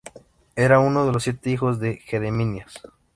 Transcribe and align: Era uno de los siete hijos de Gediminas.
Era 0.55 0.79
uno 0.79 1.05
de 1.05 1.11
los 1.11 1.21
siete 1.21 1.51
hijos 1.51 1.79
de 1.79 1.97
Gediminas. 1.97 2.81